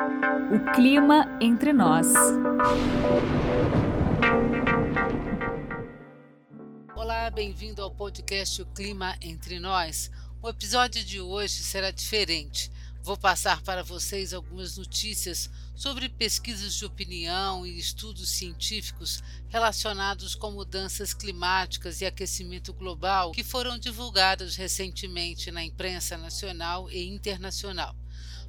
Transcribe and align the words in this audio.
O 0.00 0.72
clima 0.76 1.26
entre 1.40 1.72
nós. 1.72 2.06
Olá, 6.94 7.28
bem-vindo 7.30 7.82
ao 7.82 7.90
podcast 7.90 8.62
O 8.62 8.66
Clima 8.66 9.16
Entre 9.20 9.58
Nós. 9.58 10.08
O 10.40 10.48
episódio 10.48 11.04
de 11.04 11.20
hoje 11.20 11.64
será 11.64 11.90
diferente. 11.90 12.70
Vou 13.02 13.16
passar 13.16 13.60
para 13.62 13.82
vocês 13.82 14.32
algumas 14.32 14.78
notícias 14.78 15.50
sobre 15.74 16.08
pesquisas 16.08 16.74
de 16.74 16.84
opinião 16.84 17.66
e 17.66 17.76
estudos 17.76 18.28
científicos 18.28 19.20
relacionados 19.48 20.36
com 20.36 20.52
mudanças 20.52 21.12
climáticas 21.12 22.00
e 22.00 22.06
aquecimento 22.06 22.72
global 22.72 23.32
que 23.32 23.42
foram 23.42 23.76
divulgados 23.76 24.54
recentemente 24.54 25.50
na 25.50 25.64
imprensa 25.64 26.16
nacional 26.16 26.88
e 26.88 27.08
internacional. 27.08 27.96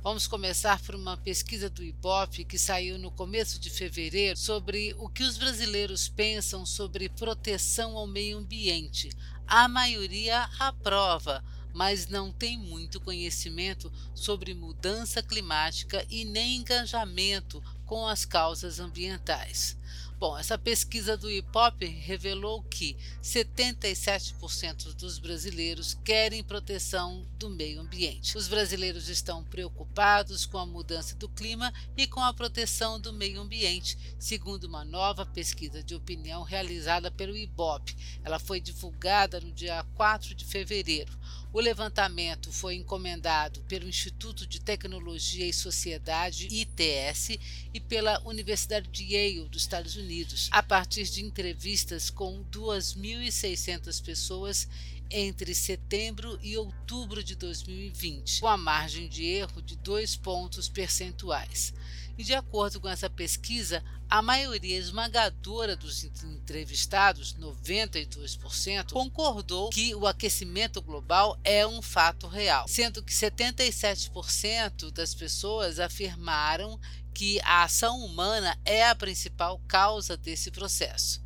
Vamos 0.02 0.27
começar 0.27 0.81
por 0.81 0.95
uma 0.95 1.18
pesquisa 1.18 1.70
do 1.70 1.84
IBOP 1.84 2.45
que 2.45 2.57
saiu 2.57 2.97
no 2.97 3.11
começo 3.11 3.60
de 3.60 3.69
fevereiro 3.69 4.39
sobre 4.39 4.96
o 4.97 5.10
que 5.10 5.24
os 5.24 5.37
brasileiros 5.37 6.07
pensam 6.07 6.65
sobre 6.65 7.10
proteção 7.10 7.97
ao 7.97 8.07
meio 8.07 8.38
ambiente. 8.38 9.11
A 9.46 9.68
maioria 9.68 10.50
aprova, 10.57 11.43
mas 11.74 12.07
não 12.07 12.32
tem 12.32 12.57
muito 12.57 13.01
conhecimento 13.01 13.91
sobre 14.15 14.54
mudança 14.54 15.21
climática 15.21 16.05
e 16.10 16.24
nem 16.24 16.55
engajamento 16.55 17.61
com 17.86 18.07
as 18.07 18.24
causas 18.24 18.79
ambientais. 18.79 19.77
Bom, 20.19 20.37
essa 20.37 20.57
pesquisa 20.57 21.15
do 21.15 21.32
IPOP 21.32 21.86
revelou 21.86 22.61
que 22.64 22.97
77% 23.23 24.93
dos 24.96 25.18
brasileiros 25.18 25.97
querem 26.04 26.43
proteção 26.43 27.25
do 27.37 27.50
meio 27.50 27.79
ambiente. 27.79 28.37
Os 28.37 28.50
brasileiros 28.50 29.07
estão 29.07 29.46
preocupados 29.46 30.46
com 30.46 30.57
a 30.57 30.65
mudança 30.65 31.15
do 31.15 31.29
clima 31.29 31.74
e 31.96 32.05
com 32.05 32.19
a 32.19 32.33
proteção 32.33 33.00
do 33.00 33.13
meio 33.13 33.39
ambiente, 33.39 33.97
segundo 34.19 34.66
uma 34.66 34.83
nova 34.83 35.25
pesquisa 35.25 35.81
de 35.81 35.95
opinião 35.95 36.44
realizada 36.44 37.09
pelo 37.09 37.38
IBOP. 37.38 37.95
Ela 38.22 38.39
foi 38.39 38.59
divulgada 38.59 39.39
no 39.39 39.53
dia 39.53 39.85
4 39.95 40.35
de 40.35 40.44
fevereiro. 40.44 41.17
O 41.51 41.59
levantamento 41.59 42.51
foi 42.51 42.75
encomendado 42.75 43.61
pelo 43.61 43.88
Instituto 43.88 44.45
de 44.45 44.59
Tecnologia 44.59 45.47
e 45.47 45.53
Sociedade, 45.53 46.47
ITS, 46.51 47.39
e 47.73 47.79
pela 47.79 48.22
Universidade 48.23 48.88
de 48.89 49.03
Yale, 49.03 49.49
dos 49.49 49.63
Estados 49.63 49.95
Unidos, 49.95 50.08
a 50.52 50.63
partir 50.63 51.03
de 51.03 51.23
entrevistas 51.23 52.09
com 52.09 52.43
2.600 52.52 54.03
pessoas 54.03 54.67
entre 55.11 55.55
setembro 55.55 56.39
e 56.41 56.57
outubro 56.57 57.23
de 57.23 57.35
2020, 57.35 58.41
com 58.41 58.47
a 58.47 58.57
margem 58.57 59.07
de 59.07 59.25
erro 59.25 59.61
de 59.61 59.75
dois 59.75 60.16
pontos 60.16 60.69
percentuais. 60.69 61.73
E 62.17 62.23
de 62.23 62.33
acordo 62.33 62.81
com 62.81 62.89
essa 62.89 63.09
pesquisa, 63.09 63.83
a 64.09 64.21
maioria 64.21 64.77
esmagadora 64.77 65.75
dos 65.75 66.03
entrevistados, 66.03 67.33
92%, 67.35 68.91
concordou 68.91 69.69
que 69.69 69.95
o 69.95 70.05
aquecimento 70.05 70.81
global 70.81 71.39
é 71.44 71.66
um 71.66 71.81
fato 71.81 72.27
real, 72.27 72.67
sendo 72.67 73.01
que 73.01 73.13
77% 73.13 74.91
das 74.91 75.13
pessoas 75.13 75.79
afirmaram 75.79 76.77
que 77.20 77.38
a 77.42 77.64
ação 77.64 78.00
humana 78.06 78.58
é 78.64 78.88
a 78.88 78.95
principal 78.95 79.59
causa 79.67 80.16
desse 80.16 80.50
processo. 80.50 81.22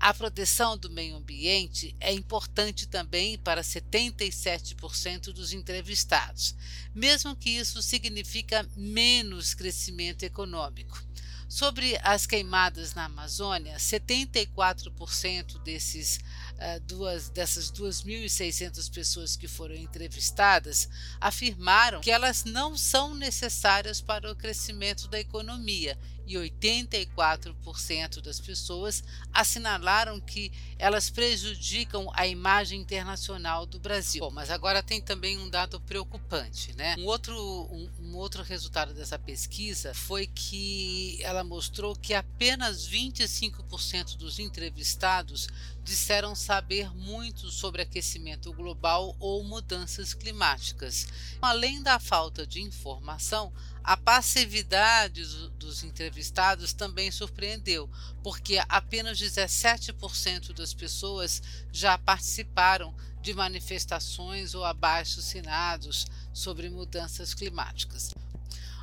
A 0.00 0.12
proteção 0.12 0.76
do 0.76 0.90
meio 0.90 1.14
ambiente 1.14 1.94
é 2.00 2.12
importante 2.12 2.88
também 2.88 3.38
para 3.38 3.62
77% 3.62 5.26
dos 5.32 5.52
entrevistados, 5.52 6.56
mesmo 6.92 7.36
que 7.36 7.48
isso 7.48 7.80
significa 7.80 8.68
menos 8.74 9.54
crescimento 9.54 10.24
econômico. 10.24 11.00
Sobre 11.48 11.96
as 12.02 12.26
queimadas 12.26 12.94
na 12.94 13.04
Amazônia, 13.04 13.76
74% 13.76 15.62
desses, 15.62 16.18
uh, 16.56 16.80
duas, 16.80 17.28
dessas 17.28 17.70
2.600 17.70 18.90
pessoas 18.92 19.36
que 19.36 19.48
foram 19.48 19.74
entrevistadas 19.74 20.88
afirmaram 21.20 22.00
que 22.00 22.10
elas 22.10 22.44
não 22.44 22.76
são 22.76 23.14
necessárias 23.14 24.00
para 24.00 24.30
o 24.30 24.36
crescimento 24.36 25.08
da 25.08 25.20
economia 25.20 25.98
e 26.26 26.34
84% 26.34 28.20
das 28.20 28.40
pessoas 28.40 29.02
assinalaram 29.32 30.20
que 30.20 30.50
elas 30.76 31.08
prejudicam 31.08 32.10
a 32.14 32.26
imagem 32.26 32.80
internacional 32.80 33.64
do 33.64 33.78
Brasil. 33.78 34.20
Bom, 34.20 34.32
mas 34.32 34.50
agora 34.50 34.82
tem 34.82 35.00
também 35.00 35.38
um 35.38 35.48
dado 35.48 35.80
preocupante, 35.80 36.74
né? 36.74 36.96
Um 36.98 37.04
outro, 37.04 37.36
um, 37.70 37.88
um 38.00 38.16
outro 38.16 38.42
resultado 38.42 38.92
dessa 38.92 39.18
pesquisa 39.18 39.94
foi 39.94 40.26
que 40.26 41.18
ela 41.22 41.44
mostrou 41.44 41.94
que 41.94 42.12
apenas 42.12 42.88
25% 42.88 44.16
dos 44.16 44.40
entrevistados 44.40 45.48
disseram 45.86 46.34
saber 46.34 46.92
muito 46.96 47.48
sobre 47.48 47.80
aquecimento 47.80 48.52
global 48.52 49.14
ou 49.20 49.44
mudanças 49.44 50.12
climáticas. 50.12 51.06
Além 51.40 51.80
da 51.80 52.00
falta 52.00 52.44
de 52.44 52.60
informação, 52.60 53.52
a 53.84 53.96
passividade 53.96 55.24
dos 55.50 55.84
entrevistados 55.84 56.72
também 56.72 57.12
surpreendeu, 57.12 57.88
porque 58.20 58.60
apenas 58.68 59.16
17% 59.16 60.52
das 60.52 60.74
pessoas 60.74 61.40
já 61.72 61.96
participaram 61.96 62.92
de 63.22 63.32
manifestações 63.32 64.56
ou 64.56 64.64
abaixo-assinados 64.64 66.06
sobre 66.32 66.68
mudanças 66.68 67.32
climáticas. 67.32 68.12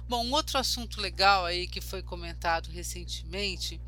Bom, 0.08 0.32
outro 0.32 0.58
assunto 0.58 1.02
legal 1.02 1.46
aí 1.46 1.68
que 1.68 1.82
foi 1.82 2.02
comentado 2.02 2.70
recentemente 2.70 3.82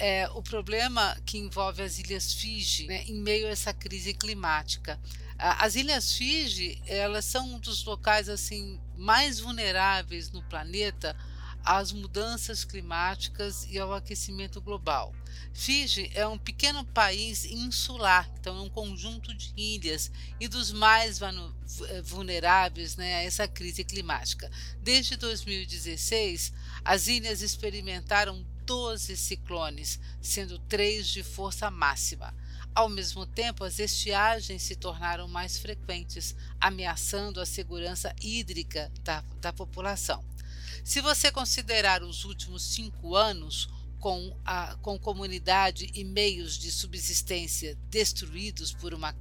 é 0.00 0.28
o 0.30 0.42
problema 0.42 1.14
que 1.26 1.36
envolve 1.36 1.82
as 1.82 1.98
Ilhas 1.98 2.32
Fiji 2.32 2.86
né, 2.86 3.04
em 3.04 3.20
meio 3.20 3.46
a 3.46 3.50
essa 3.50 3.72
crise 3.72 4.14
climática. 4.14 4.98
As 5.38 5.74
Ilhas 5.74 6.14
Fiji, 6.14 6.82
elas 6.86 7.26
são 7.26 7.54
um 7.54 7.58
dos 7.58 7.84
locais 7.84 8.28
assim 8.28 8.80
mais 8.96 9.38
vulneráveis 9.38 10.30
no 10.30 10.42
planeta 10.44 11.14
às 11.62 11.92
mudanças 11.92 12.64
climáticas 12.64 13.66
e 13.70 13.78
ao 13.78 13.92
aquecimento 13.92 14.60
global. 14.60 15.14
Fiji 15.52 16.10
é 16.14 16.26
um 16.26 16.38
pequeno 16.38 16.84
país 16.84 17.44
insular, 17.44 18.30
então 18.40 18.56
é 18.56 18.60
um 18.62 18.70
conjunto 18.70 19.34
de 19.34 19.52
ilhas 19.54 20.10
e 20.38 20.48
dos 20.48 20.72
mais 20.72 21.20
eh, 21.20 22.02
vulneráveis 22.02 22.96
né, 22.96 23.16
a 23.16 23.22
essa 23.22 23.46
crise 23.46 23.84
climática. 23.84 24.50
Desde 24.82 25.16
2016, 25.16 26.52
as 26.82 27.06
ilhas 27.06 27.42
experimentaram 27.42 28.44
12 28.70 29.16
ciclones, 29.16 29.98
sendo 30.22 30.56
três 30.56 31.08
de 31.08 31.24
força 31.24 31.68
máxima. 31.72 32.32
Ao 32.72 32.88
mesmo 32.88 33.26
tempo, 33.26 33.64
as 33.64 33.80
estiagens 33.80 34.62
se 34.62 34.76
tornaram 34.76 35.26
mais 35.26 35.58
frequentes, 35.58 36.36
ameaçando 36.60 37.40
a 37.40 37.46
segurança 37.46 38.14
hídrica 38.22 38.88
da, 39.02 39.24
da 39.40 39.52
população. 39.52 40.24
Se 40.84 41.00
você 41.00 41.32
considerar 41.32 42.04
os 42.04 42.24
últimos 42.24 42.62
cinco 42.62 43.16
anos, 43.16 43.68
com, 43.98 44.34
a, 44.44 44.76
com 44.76 44.96
comunidade 44.96 45.90
e 45.92 46.04
meios 46.04 46.56
de 46.56 46.70
subsistência 46.70 47.76
destruídos 47.90 48.72
por, 48.72 48.94
uma, 48.94 49.12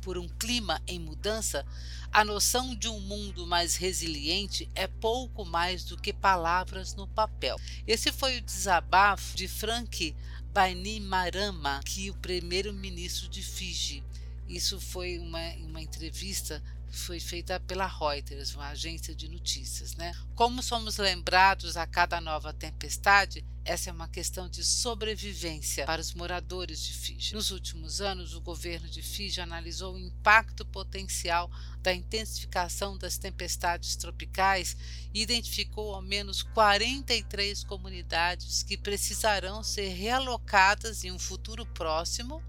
por 0.00 0.16
um 0.16 0.26
clima 0.26 0.80
em 0.86 0.98
mudança, 0.98 1.66
a 2.16 2.24
noção 2.24 2.74
de 2.74 2.88
um 2.88 2.98
mundo 2.98 3.46
mais 3.46 3.76
resiliente 3.76 4.70
é 4.74 4.86
pouco 4.86 5.44
mais 5.44 5.84
do 5.84 5.98
que 5.98 6.14
palavras 6.14 6.94
no 6.94 7.06
papel. 7.06 7.60
Esse 7.86 8.10
foi 8.10 8.38
o 8.38 8.40
desabafo 8.40 9.36
de 9.36 9.46
Frank 9.46 10.16
Bainimarama, 10.50 11.78
que 11.84 12.10
o 12.10 12.14
primeiro-ministro 12.14 13.28
de 13.28 13.42
Fiji. 13.42 14.02
Isso 14.48 14.80
foi 14.80 15.18
uma, 15.18 15.38
uma 15.56 15.82
entrevista 15.82 16.62
foi 16.88 17.20
feita 17.20 17.60
pela 17.60 17.86
Reuters, 17.86 18.54
uma 18.54 18.68
agência 18.68 19.14
de 19.14 19.28
notícias. 19.28 19.94
Né? 19.94 20.14
Como 20.34 20.62
somos 20.62 20.96
lembrados 20.96 21.76
a 21.76 21.86
cada 21.86 22.18
nova 22.18 22.50
tempestade, 22.50 23.44
essa 23.66 23.90
é 23.90 23.92
uma 23.92 24.06
questão 24.06 24.48
de 24.48 24.64
sobrevivência 24.64 25.84
para 25.86 26.00
os 26.00 26.14
moradores 26.14 26.80
de 26.80 26.92
Fiji. 26.92 27.34
Nos 27.34 27.50
últimos 27.50 28.00
anos, 28.00 28.32
o 28.32 28.40
governo 28.40 28.88
de 28.88 29.02
Fiji 29.02 29.40
analisou 29.40 29.94
o 29.94 29.98
impacto 29.98 30.64
potencial 30.64 31.50
da 31.82 31.92
intensificação 31.92 32.96
das 32.96 33.18
tempestades 33.18 33.96
tropicais 33.96 34.76
e 35.12 35.20
identificou 35.20 35.96
ao 35.96 36.00
menos 36.00 36.42
43 36.42 37.64
comunidades 37.64 38.62
que 38.62 38.78
precisarão 38.78 39.64
ser 39.64 39.88
realocadas 39.88 41.02
em 41.02 41.10
um 41.10 41.18
futuro 41.18 41.66
próximo 41.66 42.40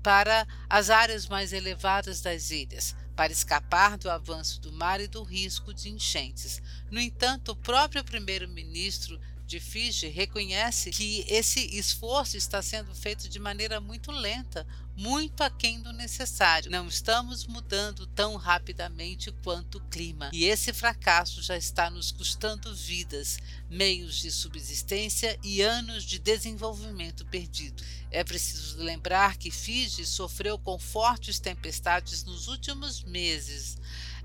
para 0.00 0.46
as 0.70 0.90
áreas 0.90 1.26
mais 1.26 1.52
elevadas 1.52 2.20
das 2.20 2.50
ilhas, 2.50 2.94
para 3.16 3.32
escapar 3.32 3.98
do 3.98 4.08
avanço 4.08 4.60
do 4.60 4.72
mar 4.72 5.00
e 5.00 5.08
do 5.08 5.24
risco 5.24 5.74
de 5.74 5.88
enchentes. 5.90 6.62
No 6.90 7.00
entanto, 7.00 7.52
o 7.52 7.56
próprio 7.56 8.04
primeiro-ministro 8.04 9.20
de 9.52 9.60
Fiji 9.60 10.08
reconhece 10.08 10.90
que 10.90 11.26
esse 11.28 11.60
esforço 11.76 12.38
está 12.38 12.62
sendo 12.62 12.94
feito 12.94 13.28
de 13.28 13.38
maneira 13.38 13.82
muito 13.82 14.10
lenta, 14.10 14.66
muito 14.96 15.42
aquém 15.42 15.78
do 15.82 15.92
necessário. 15.92 16.70
Não 16.70 16.88
estamos 16.88 17.46
mudando 17.46 18.06
tão 18.06 18.36
rapidamente 18.36 19.30
quanto 19.44 19.76
o 19.76 19.80
clima. 19.88 20.30
E 20.32 20.44
esse 20.44 20.72
fracasso 20.72 21.42
já 21.42 21.54
está 21.54 21.90
nos 21.90 22.10
custando 22.10 22.74
vidas, 22.74 23.36
meios 23.68 24.22
de 24.22 24.32
subsistência 24.32 25.38
e 25.44 25.60
anos 25.60 26.04
de 26.04 26.18
desenvolvimento 26.18 27.26
perdido. 27.26 27.82
É 28.10 28.24
preciso 28.24 28.78
lembrar 28.78 29.36
que 29.36 29.50
Fiji 29.50 30.06
sofreu 30.06 30.58
com 30.58 30.78
fortes 30.78 31.38
tempestades 31.38 32.24
nos 32.24 32.48
últimos 32.48 33.02
meses. 33.02 33.76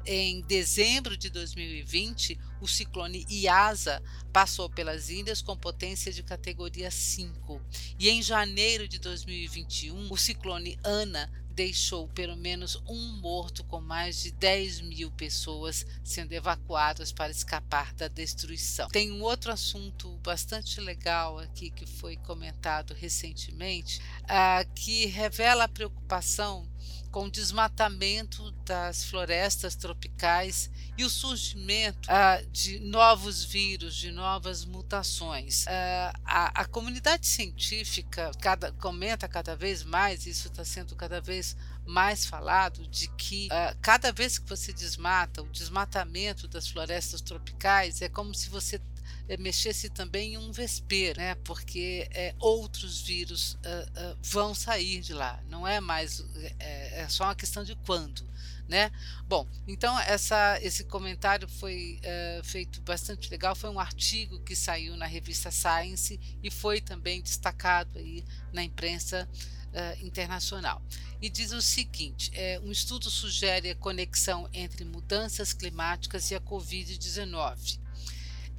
Em 0.09 0.39
dezembro 0.39 1.17
de 1.17 1.29
2020, 1.29 2.39
o 2.61 2.67
ciclone 2.67 3.25
Iasa 3.29 4.01
passou 4.31 4.69
pelas 4.69 5.09
ilhas 5.09 5.41
com 5.41 5.57
potência 5.57 6.13
de 6.13 6.23
categoria 6.23 6.89
5. 6.89 7.61
E 7.99 8.07
em 8.07 8.21
janeiro 8.21 8.87
de 8.87 8.99
2021, 8.99 10.09
o 10.09 10.15
ciclone 10.15 10.79
Ana 10.81 11.29
deixou 11.57 12.07
pelo 12.09 12.37
menos 12.37 12.81
um 12.87 13.17
morto, 13.19 13.65
com 13.65 13.81
mais 13.81 14.21
de 14.21 14.31
10 14.31 14.79
mil 14.81 15.11
pessoas 15.11 15.85
sendo 16.05 16.31
evacuadas 16.31 17.11
para 17.11 17.31
escapar 17.31 17.93
da 17.95 18.07
destruição. 18.07 18.87
Tem 18.87 19.11
um 19.11 19.21
outro 19.21 19.51
assunto 19.51 20.17
bastante 20.23 20.79
legal 20.79 21.37
aqui 21.37 21.69
que 21.69 21.85
foi 21.85 22.15
comentado 22.15 22.93
recentemente, 22.93 23.99
uh, 24.23 24.71
que 24.73 25.07
revela 25.07 25.65
a 25.65 25.67
preocupação 25.67 26.65
com 27.17 27.25
o 27.25 27.31
desmatamento 27.31 28.51
das 28.63 29.03
florestas 29.05 29.75
tropicais 29.75 30.69
e 30.95 31.03
o 31.03 31.09
surgimento 31.09 32.07
uh, 32.11 32.47
de 32.51 32.77
novos 32.77 33.43
vírus, 33.43 33.95
de 33.95 34.11
novas 34.11 34.63
mutações. 34.63 35.63
Uh, 35.63 36.13
a, 36.23 36.61
a, 36.61 36.65
comunidade 36.65 37.25
científica 37.25 38.29
cada, 38.39 38.71
comenta 38.73 39.27
cada 39.27 39.55
vez 39.55 39.83
mais, 39.83 40.27
isso 40.27 40.47
está 40.47 40.63
sendo 40.63 40.95
cada 40.95 41.19
vez 41.19 41.57
mais 41.87 42.23
falado, 42.23 42.87
de 42.87 43.07
que 43.07 43.47
uh, 43.47 43.75
cada 43.81 44.11
vez 44.11 44.37
que 44.37 44.47
você 44.47 44.71
desmata, 44.71 45.41
o 45.41 45.49
desmatamento 45.49 46.47
das 46.47 46.67
florestas 46.67 47.19
tropicais 47.19 47.99
é 48.03 48.09
como 48.09 48.31
se 48.35 48.47
você 48.47 48.79
é, 49.27 49.35
mexesse 49.37 49.89
também 49.89 50.33
em 50.33 50.37
um 50.37 50.51
vesper, 50.51 51.17
né? 51.17 51.35
Porque 51.43 52.07
é, 52.11 52.33
outros 52.39 53.01
vírus 53.01 53.53
uh, 53.53 53.57
uh, 53.57 54.17
vão 54.21 54.55
sair 54.55 55.01
de 55.01 55.13
lá. 55.13 55.41
Não 55.49 55.67
é 55.67 55.79
mais 55.79 56.23
é, 56.59 57.01
é, 57.01 57.09
só 57.09 57.25
uma 57.25 57.35
questão 57.35 57.63
de 57.63 57.75
quando. 57.75 58.25
Né? 58.67 58.91
Bom, 59.25 59.47
então 59.65 59.97
essa, 59.97 60.59
esse 60.61 60.83
comentário 60.83 61.47
foi 61.47 62.01
feito 62.43 62.81
bastante 62.81 63.29
legal. 63.29 63.55
Foi 63.55 63.69
um 63.69 63.79
artigo 63.79 64.41
que 64.41 64.57
saiu 64.57 64.97
na 64.97 65.05
revista 65.05 65.49
Science 65.49 66.19
e 66.43 66.51
foi 66.51 66.81
também 66.81 67.21
destacado 67.21 67.97
aí 67.97 68.25
na 68.51 68.61
imprensa 68.61 69.25
internacional. 70.01 70.81
E 71.21 71.29
diz 71.29 71.53
o 71.53 71.61
seguinte: 71.61 72.29
é, 72.33 72.59
um 72.61 72.69
estudo 72.69 73.09
sugere 73.09 73.69
a 73.69 73.75
conexão 73.75 74.49
entre 74.51 74.83
mudanças 74.83 75.53
climáticas 75.53 76.29
e 76.29 76.35
a 76.35 76.41
Covid-19. 76.41 77.79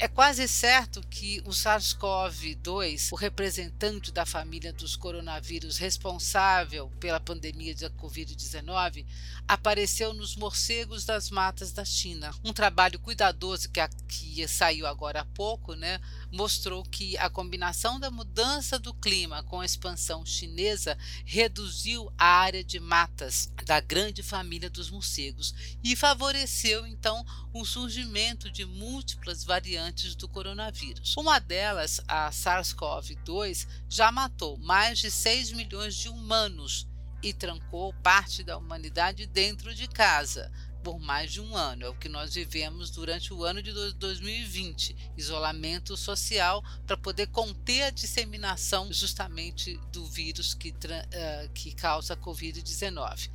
É 0.00 0.06
quase 0.06 0.46
certo 0.46 1.00
que 1.10 1.42
o 1.44 1.50
SARS-CoV-2, 1.50 3.08
o 3.10 3.16
representante 3.16 4.12
da 4.12 4.24
família 4.24 4.72
dos 4.72 4.94
coronavírus 4.94 5.76
responsável 5.76 6.88
pela 7.00 7.18
pandemia 7.18 7.74
da 7.74 7.90
Covid-19, 7.90 9.04
apareceu 9.48 10.14
nos 10.14 10.36
morcegos 10.36 11.04
das 11.04 11.30
matas 11.30 11.72
da 11.72 11.84
China. 11.84 12.32
Um 12.44 12.52
trabalho 12.52 13.00
cuidadoso 13.00 13.70
que, 13.70 13.80
que 14.06 14.46
saiu 14.46 14.86
agora 14.86 15.22
há 15.22 15.24
pouco, 15.24 15.74
né, 15.74 16.00
mostrou 16.30 16.84
que 16.84 17.18
a 17.18 17.28
combinação 17.28 17.98
da 17.98 18.08
mudança 18.08 18.78
do 18.78 18.94
clima 18.94 19.42
com 19.42 19.60
a 19.60 19.66
expansão 19.66 20.24
chinesa 20.24 20.96
reduziu 21.24 22.08
a 22.16 22.24
área 22.24 22.62
de 22.62 22.78
matas 22.78 23.50
da 23.66 23.80
grande 23.80 24.22
família 24.22 24.70
dos 24.70 24.90
morcegos 24.90 25.52
e 25.82 25.96
favoreceu 25.96 26.86
então 26.86 27.26
o 27.52 27.64
surgimento 27.64 28.48
de 28.48 28.64
múltiplas 28.64 29.42
variantes 29.42 29.87
do 30.16 30.28
coronavírus. 30.28 31.16
Uma 31.16 31.38
delas, 31.38 32.00
a 32.06 32.30
SARS-CoV-2, 32.30 33.66
já 33.88 34.12
matou 34.12 34.58
mais 34.58 34.98
de 34.98 35.10
6 35.10 35.52
milhões 35.52 35.96
de 35.96 36.08
humanos 36.08 36.86
e 37.22 37.32
trancou 37.32 37.92
parte 38.02 38.42
da 38.44 38.56
humanidade 38.56 39.26
dentro 39.26 39.74
de 39.74 39.88
casa 39.88 40.50
por 40.82 40.98
mais 41.00 41.32
de 41.32 41.40
um 41.40 41.56
ano. 41.56 41.84
É 41.84 41.88
o 41.88 41.94
que 41.94 42.08
nós 42.08 42.34
vivemos 42.34 42.90
durante 42.90 43.32
o 43.32 43.44
ano 43.44 43.62
de 43.62 43.72
2020, 43.72 44.96
isolamento 45.16 45.96
social 45.96 46.64
para 46.86 46.96
poder 46.96 47.26
conter 47.28 47.82
a 47.82 47.90
disseminação 47.90 48.92
justamente 48.92 49.76
do 49.92 50.06
vírus 50.06 50.54
que, 50.54 50.70
uh, 50.70 51.50
que 51.52 51.74
causa 51.74 52.14
a 52.14 52.16
Covid-19. 52.16 53.30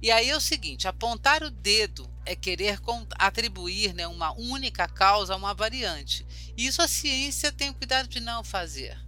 E 0.00 0.10
aí 0.10 0.30
é 0.30 0.36
o 0.36 0.40
seguinte: 0.40 0.86
apontar 0.86 1.42
o 1.42 1.50
dedo 1.50 2.08
é 2.24 2.36
querer 2.36 2.78
atribuir 3.18 3.94
né, 3.94 4.06
uma 4.06 4.32
única 4.32 4.86
causa 4.86 5.34
a 5.34 5.36
uma 5.36 5.54
variante. 5.54 6.26
Isso 6.56 6.82
a 6.82 6.88
ciência 6.88 7.50
tem 7.50 7.70
o 7.70 7.74
cuidado 7.74 8.08
de 8.08 8.20
não 8.20 8.44
fazer. 8.44 8.98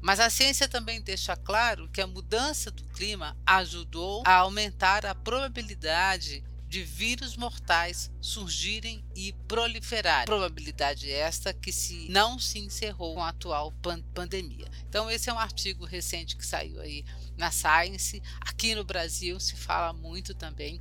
Mas 0.00 0.18
a 0.18 0.30
ciência 0.30 0.66
também 0.66 1.00
deixa 1.00 1.36
claro 1.36 1.88
que 1.90 2.00
a 2.00 2.06
mudança 2.06 2.70
do 2.70 2.84
clima 2.84 3.36
ajudou 3.46 4.22
a 4.26 4.36
aumentar 4.36 5.04
a 5.04 5.14
probabilidade 5.14 6.42
de 6.70 6.84
vírus 6.84 7.36
mortais 7.36 8.12
surgirem 8.20 9.04
e 9.16 9.32
proliferarem. 9.48 10.26
Probabilidade 10.26 11.10
esta 11.10 11.52
que 11.52 11.72
se 11.72 12.08
não 12.08 12.38
se 12.38 12.60
encerrou 12.60 13.16
com 13.16 13.24
a 13.24 13.30
atual 13.30 13.72
pan 13.82 14.00
pandemia. 14.14 14.68
Então 14.88 15.10
esse 15.10 15.28
é 15.28 15.32
um 15.32 15.38
artigo 15.38 15.84
recente 15.84 16.36
que 16.36 16.46
saiu 16.46 16.80
aí 16.80 17.04
na 17.36 17.50
Science. 17.50 18.22
Aqui 18.40 18.72
no 18.76 18.84
Brasil 18.84 19.40
se 19.40 19.56
fala 19.56 19.92
muito 19.92 20.32
também 20.32 20.80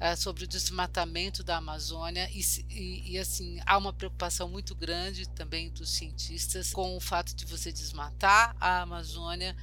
uh, 0.00 0.16
sobre 0.16 0.44
o 0.44 0.48
desmatamento 0.48 1.44
da 1.44 1.58
Amazônia 1.58 2.30
e, 2.32 2.40
e, 2.70 3.12
e, 3.12 3.18
assim 3.18 3.60
há 3.66 3.76
uma 3.76 3.92
preocupação 3.92 4.48
muito 4.48 4.74
grande 4.74 5.28
também 5.28 5.68
dos 5.68 5.90
cientistas 5.90 6.72
com 6.72 6.96
o 6.96 7.00
fato 7.00 7.36
de 7.36 7.44
você 7.44 7.70
desmatar 7.70 8.56
a 8.58 8.80
Amazônia 8.80 9.54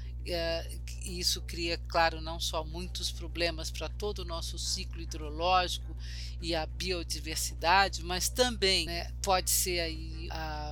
isso 1.06 1.42
cria, 1.42 1.78
claro, 1.88 2.22
não 2.22 2.40
só 2.40 2.64
muitos 2.64 3.12
problemas 3.12 3.70
para 3.70 3.90
todo 3.90 4.20
o 4.20 4.26
nosso 4.26 4.58
ciclo 4.58 5.02
hidrológico 5.02 5.96
e 6.42 6.56
a 6.56 6.66
biodiversidade, 6.66 8.04
mas 8.04 8.30
também 8.30 8.86
né, 8.86 9.12
pode 9.22 9.50
ser 9.50 9.80
aí 9.80 10.28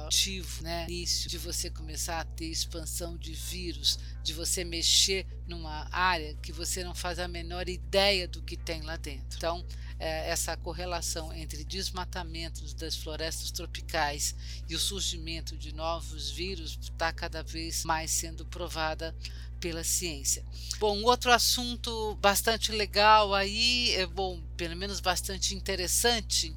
ativo, 0.05 0.63
né, 0.63 0.85
início 0.89 1.29
de 1.29 1.37
você 1.37 1.69
começar 1.69 2.19
a 2.19 2.25
ter 2.25 2.45
expansão 2.45 3.17
de 3.17 3.33
vírus, 3.33 3.99
de 4.23 4.33
você 4.33 4.63
mexer 4.63 5.25
numa 5.47 5.87
área 5.91 6.35
que 6.35 6.51
você 6.51 6.83
não 6.83 6.95
faz 6.95 7.19
a 7.19 7.27
menor 7.27 7.67
ideia 7.69 8.27
do 8.27 8.41
que 8.41 8.57
tem 8.57 8.81
lá 8.81 8.95
dentro. 8.95 9.37
Então, 9.37 9.65
é, 10.01 10.31
essa 10.31 10.57
correlação 10.57 11.31
entre 11.31 11.63
desmatamentos 11.63 12.73
das 12.73 12.95
florestas 12.95 13.51
tropicais 13.51 14.35
e 14.67 14.73
o 14.73 14.79
surgimento 14.79 15.55
de 15.55 15.71
novos 15.75 16.31
vírus 16.31 16.75
está 16.81 17.13
cada 17.13 17.43
vez 17.43 17.85
mais 17.85 18.09
sendo 18.09 18.43
provada 18.43 19.15
pela 19.59 19.83
ciência. 19.83 20.43
Bom, 20.79 21.03
outro 21.03 21.31
assunto 21.31 22.15
bastante 22.15 22.71
legal 22.71 23.31
aí, 23.35 23.91
é 23.91 24.07
bom, 24.07 24.41
pelo 24.57 24.75
menos 24.75 24.99
bastante 24.99 25.53
interessante, 25.53 26.51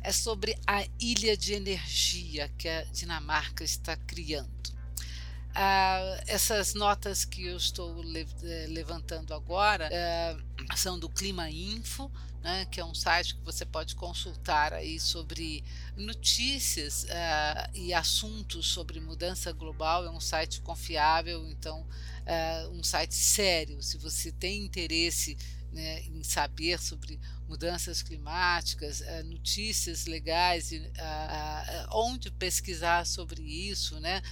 é 0.00 0.12
sobre 0.12 0.56
a 0.64 0.86
ilha 1.00 1.36
de 1.36 1.52
energia 1.52 2.48
que 2.56 2.68
a 2.68 2.84
Dinamarca 2.84 3.64
está 3.64 3.96
criando. 3.96 4.54
Ah, 5.52 6.22
essas 6.28 6.74
notas 6.74 7.24
que 7.24 7.46
eu 7.46 7.56
estou 7.56 8.02
le 8.02 8.26
eh, 8.42 8.66
levantando 8.68 9.32
agora 9.32 9.88
eh, 9.90 10.36
são 10.76 10.98
do 10.98 11.08
Clima 11.08 11.48
Info, 11.48 12.10
né, 12.44 12.66
que 12.66 12.78
é 12.78 12.84
um 12.84 12.94
site 12.94 13.34
que 13.34 13.42
você 13.42 13.64
pode 13.64 13.96
consultar 13.96 14.74
aí 14.74 15.00
sobre 15.00 15.64
notícias 15.96 17.04
uh, 17.04 17.70
e 17.72 17.94
assuntos 17.94 18.68
sobre 18.68 19.00
mudança 19.00 19.50
global. 19.50 20.04
É 20.04 20.10
um 20.10 20.20
site 20.20 20.60
confiável, 20.60 21.48
então 21.48 21.80
uh, 21.80 22.68
um 22.68 22.84
site 22.84 23.14
sério. 23.14 23.82
Se 23.82 23.96
você 23.96 24.30
tem 24.30 24.62
interesse 24.62 25.38
né, 25.74 26.02
em 26.02 26.22
saber 26.22 26.78
sobre 26.78 27.20
mudanças 27.48 28.00
climáticas, 28.00 29.00
uh, 29.00 29.24
notícias 29.24 30.06
legais, 30.06 30.70
uh, 30.70 30.76
uh, 30.76 31.88
onde 31.90 32.30
pesquisar 32.30 33.04
sobre 33.04 33.42
isso, 33.42 33.98
né? 34.00 34.22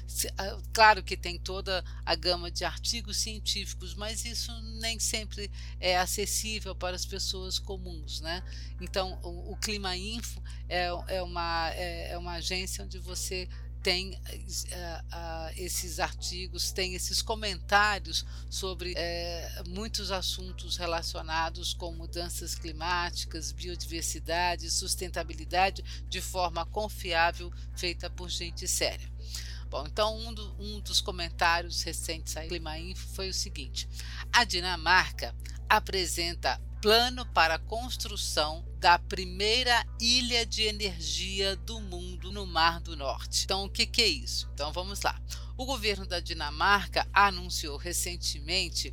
Claro 0.72 1.02
que 1.02 1.16
tem 1.16 1.38
toda 1.38 1.84
a 2.06 2.14
gama 2.14 2.50
de 2.50 2.64
artigos 2.64 3.18
científicos, 3.18 3.94
mas 3.94 4.24
isso 4.24 4.52
nem 4.80 4.98
sempre 4.98 5.50
é 5.78 5.98
acessível 5.98 6.74
para 6.74 6.96
as 6.96 7.04
pessoas 7.04 7.58
comuns, 7.58 8.20
né? 8.20 8.42
Então, 8.80 9.18
o, 9.22 9.52
o 9.52 9.56
Clima 9.56 9.96
Info 9.96 10.42
é, 10.68 10.86
é, 11.08 11.22
uma, 11.22 11.70
é, 11.74 12.12
é 12.12 12.18
uma 12.18 12.34
agência 12.34 12.84
onde 12.84 12.98
você 12.98 13.48
tem 13.82 14.12
uh, 14.12 14.14
uh, 14.14 15.52
esses 15.56 15.98
artigos, 15.98 16.70
tem 16.70 16.94
esses 16.94 17.20
comentários 17.20 18.24
sobre 18.48 18.92
uh, 18.92 19.68
muitos 19.68 20.10
assuntos 20.10 20.76
relacionados 20.76 21.74
com 21.74 21.92
mudanças 21.92 22.54
climáticas, 22.54 23.50
biodiversidade, 23.50 24.70
sustentabilidade, 24.70 25.82
de 26.08 26.20
forma 26.20 26.64
confiável, 26.66 27.52
feita 27.74 28.08
por 28.08 28.28
gente 28.28 28.68
séria. 28.68 29.10
Bom, 29.68 29.84
então 29.86 30.16
um, 30.18 30.32
do, 30.32 30.54
um 30.60 30.80
dos 30.80 31.00
comentários 31.00 31.82
recentes 31.82 32.36
aí 32.36 32.46
Clima 32.46 32.78
Info 32.78 33.08
foi 33.14 33.30
o 33.30 33.34
seguinte: 33.34 33.88
a 34.32 34.44
Dinamarca 34.44 35.34
apresenta 35.68 36.60
plano 36.82 37.24
para 37.26 37.54
a 37.54 37.58
construção 37.60 38.66
da 38.80 38.98
primeira 38.98 39.86
ilha 40.00 40.44
de 40.44 40.62
energia 40.64 41.54
do 41.54 41.80
mundo 41.80 42.32
no 42.32 42.44
Mar 42.44 42.80
do 42.80 42.96
Norte. 42.96 43.44
Então, 43.44 43.64
o 43.64 43.70
que, 43.70 43.86
que 43.86 44.02
é 44.02 44.08
isso? 44.08 44.50
Então, 44.52 44.72
vamos 44.72 45.00
lá. 45.00 45.16
O 45.56 45.64
governo 45.64 46.04
da 46.04 46.18
Dinamarca 46.18 47.06
anunciou 47.12 47.76
recentemente 47.76 48.92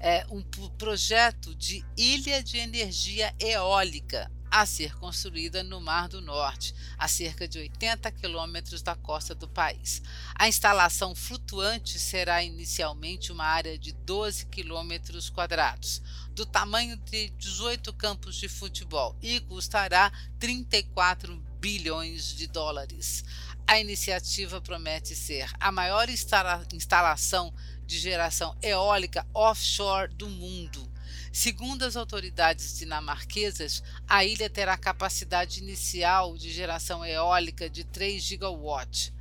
é, 0.00 0.26
um 0.28 0.42
projeto 0.42 1.54
de 1.54 1.86
ilha 1.96 2.42
de 2.42 2.58
energia 2.58 3.32
eólica 3.38 4.28
a 4.50 4.64
ser 4.66 4.94
construída 4.96 5.62
no 5.62 5.80
Mar 5.80 6.08
do 6.08 6.20
Norte, 6.20 6.74
a 6.96 7.06
cerca 7.06 7.46
de 7.46 7.58
80 7.58 8.10
quilômetros 8.12 8.82
da 8.82 8.96
costa 8.96 9.34
do 9.34 9.48
país. 9.48 10.02
A 10.34 10.48
instalação 10.48 11.14
flutuante 11.14 11.98
será 11.98 12.42
inicialmente 12.42 13.30
uma 13.30 13.44
área 13.44 13.78
de 13.78 13.92
12 13.92 14.46
quilômetros 14.46 15.30
quadrados, 15.30 16.02
do 16.38 16.46
tamanho 16.46 16.96
de 16.96 17.30
18 17.30 17.92
campos 17.94 18.36
de 18.36 18.48
futebol, 18.48 19.16
e 19.20 19.40
custará 19.40 20.12
34 20.38 21.36
bilhões 21.58 22.32
de 22.32 22.46
dólares. 22.46 23.24
A 23.66 23.80
iniciativa 23.80 24.60
promete 24.60 25.16
ser 25.16 25.50
a 25.58 25.72
maior 25.72 26.08
instala 26.08 26.64
instalação 26.72 27.52
de 27.84 27.98
geração 27.98 28.56
eólica 28.62 29.26
offshore 29.34 30.14
do 30.14 30.28
mundo 30.28 30.88
Segundo 31.32 31.84
as 31.84 31.96
autoridades 31.96 32.78
dinamarquesas, 32.78 33.82
a 34.06 34.24
ilha 34.24 34.48
terá 34.48 34.76
capacidade 34.76 35.60
inicial 35.60 36.36
de 36.36 36.52
geração 36.52 37.04
eólica 37.04 37.68
de 37.68 37.84
3 37.84 38.22
gigawatts, 38.22 39.12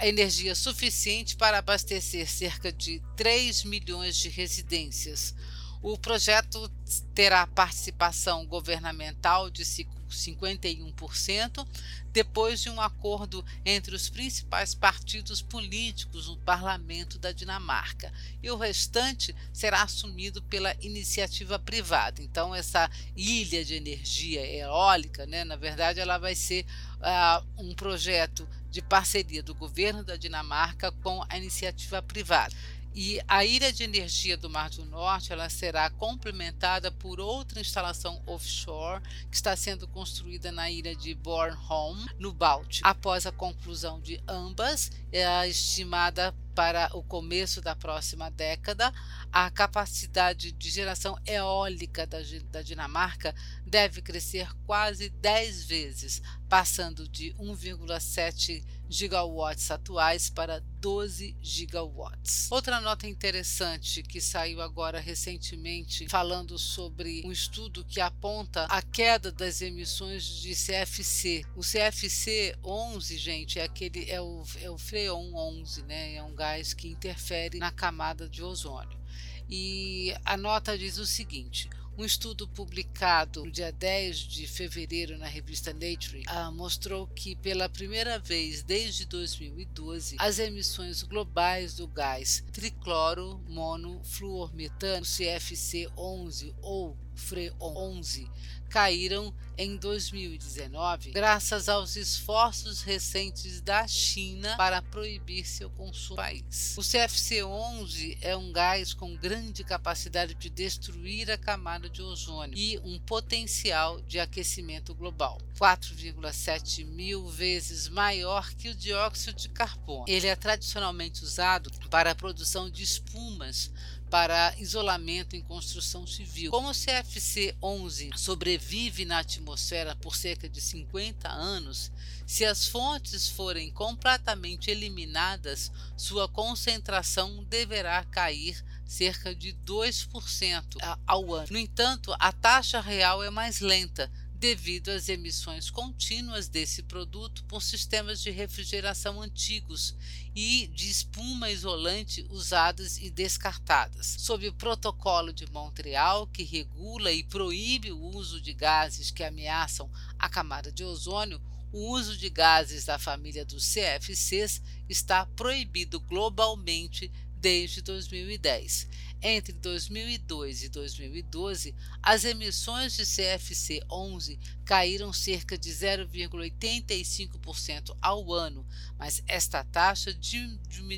energia 0.00 0.54
suficiente 0.54 1.36
para 1.36 1.58
abastecer 1.58 2.28
cerca 2.28 2.72
de 2.72 3.02
3 3.16 3.64
milhões 3.64 4.16
de 4.16 4.28
residências. 4.28 5.34
O 5.82 5.98
projeto 5.98 6.70
terá 7.12 7.44
participação 7.44 8.46
governamental 8.46 9.50
de 9.50 9.64
51%, 9.64 11.66
depois 12.12 12.60
de 12.60 12.70
um 12.70 12.80
acordo 12.80 13.44
entre 13.64 13.96
os 13.96 14.08
principais 14.08 14.76
partidos 14.76 15.42
políticos 15.42 16.28
no 16.28 16.36
parlamento 16.36 17.18
da 17.18 17.32
Dinamarca, 17.32 18.12
e 18.40 18.48
o 18.48 18.56
restante 18.56 19.34
será 19.52 19.82
assumido 19.82 20.40
pela 20.42 20.72
iniciativa 20.80 21.58
privada. 21.58 22.22
Então, 22.22 22.54
essa 22.54 22.88
ilha 23.16 23.64
de 23.64 23.74
energia 23.74 24.46
eólica, 24.46 25.26
né, 25.26 25.42
na 25.42 25.56
verdade, 25.56 25.98
ela 25.98 26.16
vai 26.16 26.36
ser 26.36 26.64
uh, 27.00 27.44
um 27.58 27.74
projeto 27.74 28.48
de 28.70 28.80
parceria 28.80 29.42
do 29.42 29.52
governo 29.52 30.04
da 30.04 30.16
Dinamarca 30.16 30.92
com 31.02 31.24
a 31.28 31.36
iniciativa 31.36 32.00
privada. 32.00 32.54
E 32.94 33.20
a 33.26 33.44
ilha 33.44 33.72
de 33.72 33.82
energia 33.84 34.36
do 34.36 34.50
Mar 34.50 34.68
do 34.70 34.84
Norte 34.84 35.32
ela 35.32 35.48
será 35.48 35.88
complementada 35.88 36.90
por 36.90 37.18
outra 37.20 37.60
instalação 37.60 38.22
offshore 38.26 39.02
que 39.30 39.36
está 39.36 39.56
sendo 39.56 39.88
construída 39.88 40.52
na 40.52 40.70
ilha 40.70 40.94
de 40.94 41.14
Bornholm, 41.14 42.06
no 42.18 42.32
Báltico. 42.32 42.86
Após 42.86 43.26
a 43.26 43.32
conclusão 43.32 44.00
de 44.00 44.22
ambas, 44.28 44.90
é 45.10 45.48
estimada 45.48 46.34
para 46.54 46.90
o 46.94 47.02
começo 47.02 47.60
da 47.60 47.74
próxima 47.74 48.30
década, 48.30 48.92
a 49.32 49.50
capacidade 49.50 50.52
de 50.52 50.70
geração 50.70 51.18
eólica 51.26 52.06
da, 52.06 52.18
da, 52.50 52.62
Dinamarca 52.62 53.34
deve 53.66 54.02
crescer 54.02 54.48
quase 54.66 55.08
10 55.08 55.64
vezes, 55.64 56.22
passando 56.48 57.08
de 57.08 57.34
1,7 57.34 58.62
gigawatts 58.92 59.70
atuais 59.70 60.28
para 60.28 60.60
12 60.78 61.34
gigawatts. 61.40 62.48
Outra 62.50 62.80
nota 62.80 63.06
interessante 63.06 64.02
que 64.02 64.20
saiu 64.20 64.60
agora 64.60 65.00
recentemente 65.00 66.06
falando 66.08 66.58
sobre 66.58 67.22
um 67.24 67.32
estudo 67.32 67.84
que 67.84 68.00
aponta 68.00 68.64
a 68.66 68.82
queda 68.82 69.32
das 69.32 69.62
emissões 69.62 70.24
de 70.24 70.54
CFC. 70.54 71.44
O 71.56 71.62
CFC 71.62 72.54
11, 72.62 73.16
gente, 73.16 73.58
é 73.58 73.64
aquele 73.64 74.10
é 74.10 74.20
o, 74.20 74.44
é 74.60 74.68
o 74.68 74.76
Freon 74.76 75.32
11, 75.34 75.82
né? 75.84 76.16
É 76.16 76.22
um 76.22 76.34
gás 76.34 76.74
que 76.74 76.88
interfere 76.88 77.58
na 77.58 77.72
camada 77.72 78.28
de 78.28 78.42
ozônio. 78.42 79.00
E 79.48 80.14
a 80.24 80.36
nota 80.36 80.76
diz 80.76 80.98
o 80.98 81.06
seguinte: 81.06 81.70
um 81.96 82.04
estudo 82.04 82.48
publicado 82.48 83.44
no 83.44 83.50
dia 83.50 83.70
10 83.70 84.18
de 84.18 84.46
fevereiro 84.46 85.18
na 85.18 85.26
revista 85.26 85.72
Nature 85.72 86.22
ah, 86.26 86.50
mostrou 86.50 87.06
que, 87.06 87.36
pela 87.36 87.68
primeira 87.68 88.18
vez 88.18 88.62
desde 88.62 89.04
2012, 89.06 90.16
as 90.18 90.38
emissões 90.38 91.02
globais 91.02 91.74
do 91.74 91.86
gás 91.86 92.42
tricloro 92.52 93.40
monofluormetano, 93.48 95.04
CFC-11 95.04 96.54
ou 96.62 96.96
FRE 97.22 97.52
11 97.60 98.28
caíram 98.68 99.34
em 99.58 99.76
2019 99.76 101.10
graças 101.10 101.68
aos 101.68 101.94
esforços 101.94 102.80
recentes 102.80 103.60
da 103.60 103.86
China 103.86 104.56
para 104.56 104.80
proibir 104.80 105.46
seu 105.46 105.68
consumo 105.68 106.16
no 106.16 106.16
país. 106.16 106.74
O 106.78 106.80
CFC-11 106.80 108.16
é 108.22 108.34
um 108.34 108.50
gás 108.50 108.94
com 108.94 109.14
grande 109.14 109.62
capacidade 109.62 110.34
de 110.34 110.48
destruir 110.48 111.30
a 111.30 111.36
camada 111.36 111.88
de 111.88 112.00
ozônio 112.00 112.56
e 112.56 112.78
um 112.78 112.98
potencial 112.98 114.00
de 114.02 114.18
aquecimento 114.18 114.94
global, 114.94 115.38
4,7 115.60 116.86
mil 116.86 117.28
vezes 117.28 117.88
maior 117.88 118.54
que 118.54 118.70
o 118.70 118.74
dióxido 118.74 119.36
de 119.36 119.50
carbono. 119.50 120.06
Ele 120.08 120.26
é 120.26 120.34
tradicionalmente 120.34 121.22
usado 121.22 121.70
para 121.90 122.12
a 122.12 122.14
produção 122.14 122.70
de 122.70 122.82
espumas 122.82 123.70
para 124.12 124.54
isolamento 124.58 125.34
em 125.34 125.40
construção 125.40 126.06
civil. 126.06 126.50
Como 126.50 126.68
o 126.68 126.74
CFC-11 126.74 128.14
sobrevive 128.14 129.06
na 129.06 129.20
atmosfera 129.20 129.96
por 129.96 130.14
cerca 130.14 130.46
de 130.50 130.60
50 130.60 131.30
anos, 131.30 131.90
se 132.26 132.44
as 132.44 132.66
fontes 132.66 133.26
forem 133.26 133.70
completamente 133.70 134.70
eliminadas, 134.70 135.72
sua 135.96 136.28
concentração 136.28 137.42
deverá 137.44 138.04
cair 138.04 138.62
cerca 138.84 139.34
de 139.34 139.54
2% 139.64 140.98
ao 141.06 141.32
ano. 141.32 141.48
No 141.50 141.58
entanto, 141.58 142.14
a 142.18 142.32
taxa 142.32 142.82
real 142.82 143.22
é 143.22 143.30
mais 143.30 143.60
lenta, 143.60 144.12
devido 144.42 144.88
às 144.88 145.08
emissões 145.08 145.70
contínuas 145.70 146.48
desse 146.48 146.82
produto 146.82 147.44
por 147.44 147.62
sistemas 147.62 148.20
de 148.20 148.28
refrigeração 148.28 149.22
antigos 149.22 149.94
e 150.34 150.66
de 150.74 150.90
espuma 150.90 151.48
isolante 151.48 152.26
usadas 152.28 152.98
e 152.98 153.08
descartadas. 153.08 154.16
Sob 154.18 154.48
o 154.48 154.52
Protocolo 154.52 155.32
de 155.32 155.48
Montreal, 155.52 156.26
que 156.26 156.42
regula 156.42 157.12
e 157.12 157.22
proíbe 157.22 157.92
o 157.92 158.00
uso 158.00 158.40
de 158.40 158.52
gases 158.52 159.12
que 159.12 159.22
ameaçam 159.22 159.88
a 160.18 160.28
camada 160.28 160.72
de 160.72 160.82
ozônio, 160.82 161.40
o 161.70 161.92
uso 161.92 162.16
de 162.16 162.28
gases 162.28 162.84
da 162.84 162.98
família 162.98 163.44
dos 163.44 163.64
CFCs 163.72 164.60
está 164.88 165.24
proibido 165.24 166.00
globalmente 166.00 167.12
desde 167.36 167.80
2010. 167.80 168.88
Entre 169.24 169.52
2002 169.52 170.64
e 170.64 170.68
2012, 170.68 171.72
as 172.02 172.24
emissões 172.24 172.96
de 172.96 173.04
CFC-11 173.04 174.36
caíram 174.64 175.12
cerca 175.12 175.56
de 175.56 175.70
0,85% 175.70 177.96
ao 178.02 178.32
ano, 178.32 178.66
mas 178.98 179.22
esta 179.28 179.62
taxa 179.62 180.12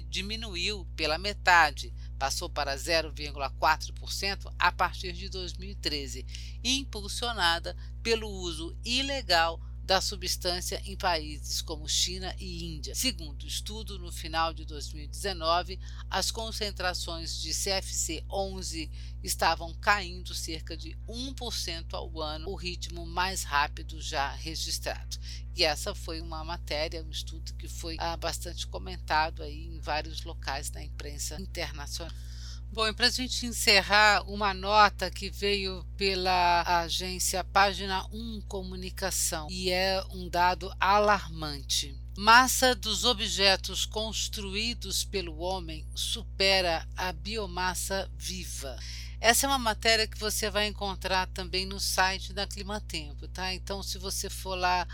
diminuiu 0.09 0.87
pela 0.97 1.19
metade, 1.19 1.93
passou 2.19 2.49
para 2.49 2.75
0,4% 2.75 4.51
a 4.59 4.73
partir 4.73 5.13
de 5.13 5.29
2013, 5.29 6.25
impulsionada 6.65 7.77
pelo 8.03 8.31
uso 8.31 8.75
ilegal 8.83 9.61
da 9.85 10.01
substância 10.01 10.81
em 10.87 10.97
países 10.97 11.61
como 11.61 11.89
China 11.89 12.35
e 12.39 12.75
Índia. 12.75 12.95
Segundo 12.95 13.47
estudo, 13.47 13.99
no 13.99 14.11
final 14.11 14.55
de 14.55 14.65
2019, 14.65 15.79
as 16.09 16.31
concentrações 16.31 17.39
de 17.39 17.51
CFC-11 17.51 18.91
estavam 19.23 19.75
caindo 19.75 20.35
cerca 20.35 20.75
de 20.77 20.97
1% 21.07 21.93
ao 21.93 22.21
ano, 22.21 22.49
o 22.49 22.55
ritmo 22.55 23.05
mais 23.05 23.43
rápido 23.43 24.01
já 24.01 24.31
registrado. 24.31 25.19
E 25.55 25.65
essa 25.65 25.95
foi 25.95 26.21
uma 26.21 26.43
matéria, 26.43 27.05
um 27.05 27.11
estudo 27.11 27.55
que 27.55 27.69
foi 27.69 27.97
ah, 27.99 28.17
bastante 28.17 28.67
comentado 28.67 29.43
aí 29.43 29.67
em 29.67 29.81
vários 29.81 30.25
locais 30.25 30.71
da 30.71 30.83
imprensa 30.83 31.41
internacional. 31.41 32.15
Bom, 32.75 32.89
e 32.89 32.93
para 32.93 33.07
a 33.07 33.11
gente 33.11 33.47
encerrar, 33.47 34.29
uma 34.29 34.53
nota 34.53 35.09
que 35.09 35.31
veio 35.31 35.87
pela 35.97 36.81
agência 36.83 37.45
Página 37.45 38.05
1 38.13 38.41
Comunicação 38.49 39.47
e 39.49 39.71
é 39.71 40.05
um 40.11 40.29
dado 40.29 40.75
alarmante. 40.81 41.97
Massa 42.19 42.75
dos 42.75 43.05
objetos 43.05 43.87
construídos 43.87 45.05
pelo 45.05 45.39
homem 45.39 45.87
supera 45.95 46.85
a 46.97 47.13
biomassa 47.13 48.11
viva. 48.19 48.77
Essa 49.21 49.47
é 49.47 49.49
uma 49.49 49.59
matéria 49.59 50.09
que 50.09 50.19
você 50.19 50.51
vai 50.51 50.67
encontrar 50.67 51.29
também 51.29 51.65
no 51.65 51.79
site 51.79 52.33
da 52.33 52.45
Climatempo, 52.45 53.29
tá? 53.29 53.55
Então, 53.55 53.85
se 53.85 53.99
você 53.99 54.29
for 54.29 54.57
lá 54.57 54.85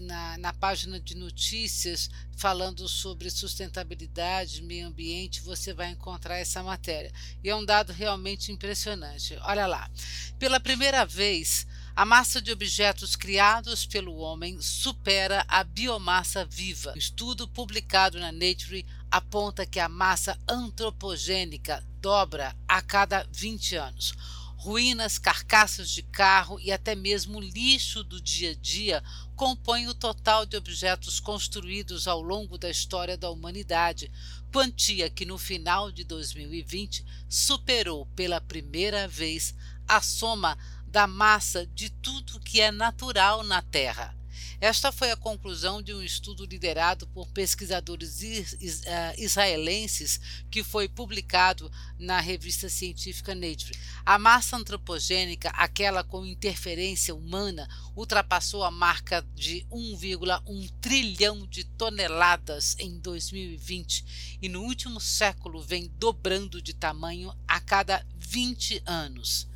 na, 0.00 0.38
na 0.38 0.52
página 0.52 1.00
de 1.00 1.16
notícias 1.16 2.10
falando 2.36 2.86
sobre 2.86 3.30
sustentabilidade, 3.30 4.62
meio 4.62 4.88
ambiente, 4.88 5.40
você 5.40 5.72
vai 5.72 5.90
encontrar 5.90 6.36
essa 6.36 6.62
matéria. 6.62 7.10
E 7.42 7.48
é 7.48 7.56
um 7.56 7.64
dado 7.64 7.92
realmente 7.92 8.52
impressionante. 8.52 9.38
Olha 9.42 9.66
lá. 9.66 9.90
Pela 10.38 10.60
primeira 10.60 11.06
vez, 11.06 11.66
a 11.94 12.04
massa 12.04 12.42
de 12.42 12.52
objetos 12.52 13.16
criados 13.16 13.86
pelo 13.86 14.16
homem 14.16 14.60
supera 14.60 15.42
a 15.48 15.64
biomassa 15.64 16.44
viva. 16.44 16.92
Um 16.94 16.98
estudo 16.98 17.48
publicado 17.48 18.20
na 18.20 18.30
Nature 18.30 18.84
aponta 19.10 19.64
que 19.64 19.80
a 19.80 19.88
massa 19.88 20.38
antropogênica 20.46 21.82
dobra 22.02 22.54
a 22.68 22.82
cada 22.82 23.26
20 23.32 23.76
anos. 23.76 24.12
Ruínas, 24.58 25.16
carcaças 25.16 25.88
de 25.88 26.02
carro 26.02 26.60
e 26.60 26.70
até 26.70 26.94
mesmo 26.94 27.40
lixo 27.40 28.04
do 28.04 28.20
dia 28.20 28.50
a 28.50 28.54
dia 28.54 29.02
compõem 29.36 29.86
o 29.86 29.94
total 29.94 30.46
de 30.46 30.56
objetos 30.56 31.20
construídos 31.20 32.08
ao 32.08 32.22
longo 32.22 32.56
da 32.56 32.70
história 32.70 33.18
da 33.18 33.30
humanidade, 33.30 34.10
quantia 34.50 35.10
que 35.10 35.26
no 35.26 35.36
final 35.36 35.92
de 35.92 36.02
2020 36.04 37.04
superou 37.28 38.06
pela 38.16 38.40
primeira 38.40 39.06
vez 39.06 39.54
a 39.86 40.00
soma 40.00 40.56
da 40.86 41.06
massa 41.06 41.66
de 41.66 41.90
tudo 41.90 42.40
que 42.40 42.62
é 42.62 42.72
natural 42.72 43.44
na 43.44 43.60
Terra. 43.60 44.15
Esta 44.60 44.90
foi 44.90 45.10
a 45.10 45.16
conclusão 45.16 45.82
de 45.82 45.92
um 45.92 46.02
estudo 46.02 46.46
liderado 46.46 47.06
por 47.08 47.28
pesquisadores 47.28 48.22
eh, 48.86 49.14
israelenses 49.18 50.18
que 50.50 50.64
foi 50.64 50.88
publicado 50.88 51.70
na 51.98 52.20
revista 52.20 52.68
científica 52.68 53.34
Nature. 53.34 53.78
A 54.04 54.18
massa 54.18 54.56
antropogênica, 54.56 55.50
aquela 55.50 56.02
com 56.02 56.24
interferência 56.24 57.14
humana, 57.14 57.68
ultrapassou 57.94 58.64
a 58.64 58.70
marca 58.70 59.26
de 59.34 59.66
1,1 59.70 60.70
trilhão 60.80 61.46
de 61.46 61.64
toneladas 61.64 62.76
em 62.78 62.98
2020 62.98 64.38
e 64.40 64.48
no 64.48 64.62
último 64.62 65.00
século 65.00 65.60
vem 65.60 65.92
dobrando 65.98 66.62
de 66.62 66.72
tamanho 66.72 67.30
a 67.46 67.60
cada 67.60 68.06
20 68.16 68.82
anos. 68.86 69.48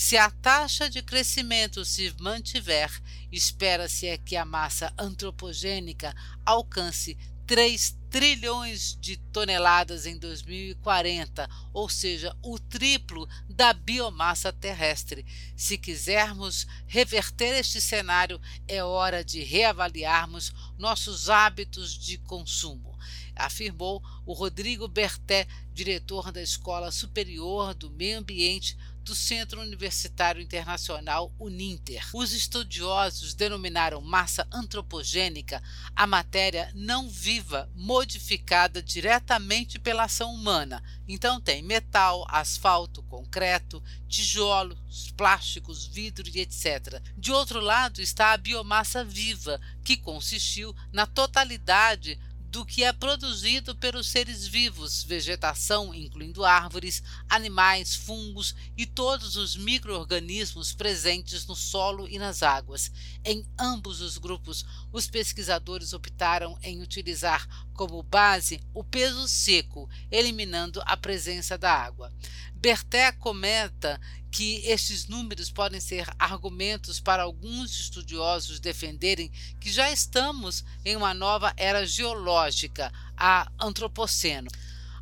Se 0.00 0.16
a 0.16 0.30
taxa 0.30 0.88
de 0.88 1.02
crescimento 1.02 1.84
se 1.84 2.14
mantiver, 2.20 2.88
espera-se 3.32 4.06
é 4.06 4.16
que 4.16 4.36
a 4.36 4.44
massa 4.44 4.94
antropogênica 4.96 6.14
alcance 6.46 7.18
3 7.48 7.98
trilhões 8.08 8.96
de 9.00 9.16
toneladas 9.16 10.06
em 10.06 10.16
2040, 10.16 11.48
ou 11.72 11.88
seja, 11.88 12.32
o 12.44 12.60
triplo 12.60 13.28
da 13.48 13.72
biomassa 13.72 14.52
terrestre. 14.52 15.26
Se 15.56 15.76
quisermos 15.76 16.64
reverter 16.86 17.58
este 17.58 17.80
cenário, 17.80 18.40
é 18.68 18.84
hora 18.84 19.24
de 19.24 19.42
reavaliarmos 19.42 20.52
nossos 20.78 21.28
hábitos 21.28 21.98
de 21.98 22.18
consumo, 22.18 22.96
afirmou 23.34 24.00
o 24.24 24.32
Rodrigo 24.32 24.86
Berté, 24.86 25.48
diretor 25.72 26.30
da 26.30 26.40
Escola 26.40 26.92
Superior 26.92 27.74
do 27.74 27.90
Meio 27.90 28.18
Ambiente 28.18 28.76
do 29.08 29.14
Centro 29.14 29.62
Universitário 29.62 30.42
Internacional 30.42 31.32
Uninter. 31.38 32.06
Os 32.12 32.34
estudiosos 32.34 33.32
denominaram 33.32 34.02
massa 34.02 34.46
antropogênica 34.52 35.62
a 35.96 36.06
matéria 36.06 36.70
não 36.74 37.08
viva 37.08 37.70
modificada 37.74 38.82
diretamente 38.82 39.78
pela 39.78 40.04
ação 40.04 40.34
humana. 40.34 40.82
Então 41.08 41.40
tem 41.40 41.62
metal, 41.62 42.26
asfalto, 42.28 43.02
concreto, 43.04 43.82
tijolos, 44.06 45.10
plásticos, 45.16 45.86
vidro 45.86 46.28
e 46.28 46.40
etc. 46.40 47.00
De 47.16 47.32
outro 47.32 47.60
lado 47.60 48.02
está 48.02 48.32
a 48.32 48.36
biomassa 48.36 49.02
viva, 49.02 49.58
que 49.82 49.96
consistiu 49.96 50.76
na 50.92 51.06
totalidade 51.06 52.20
do 52.50 52.64
que 52.64 52.82
é 52.82 52.92
produzido 52.92 53.76
pelos 53.76 54.08
seres 54.08 54.46
vivos, 54.46 55.02
vegetação, 55.02 55.94
incluindo 55.94 56.44
árvores, 56.44 57.02
animais, 57.28 57.94
fungos 57.94 58.54
e 58.76 58.86
todos 58.86 59.36
os 59.36 59.54
micro-organismos 59.54 60.72
presentes 60.72 61.46
no 61.46 61.54
solo 61.54 62.08
e 62.08 62.18
nas 62.18 62.42
águas. 62.42 62.90
Em 63.22 63.46
ambos 63.58 64.00
os 64.00 64.16
grupos, 64.16 64.64
os 64.90 65.06
pesquisadores 65.06 65.92
optaram 65.92 66.58
em 66.62 66.80
utilizar 66.80 67.46
como 67.74 68.02
base 68.02 68.60
o 68.72 68.82
peso 68.82 69.28
seco, 69.28 69.88
eliminando 70.10 70.82
a 70.86 70.96
presença 70.96 71.58
da 71.58 71.72
água. 71.72 72.12
Berté 72.60 73.12
comenta 73.12 74.00
que 74.32 74.62
estes 74.66 75.06
números 75.06 75.48
podem 75.48 75.80
ser 75.80 76.08
argumentos 76.18 76.98
para 76.98 77.22
alguns 77.22 77.78
estudiosos 77.78 78.58
defenderem 78.58 79.30
que 79.60 79.70
já 79.70 79.90
estamos 79.92 80.64
em 80.84 80.96
uma 80.96 81.14
nova 81.14 81.54
era 81.56 81.86
geológica, 81.86 82.92
a 83.16 83.50
antropoceno. 83.60 84.50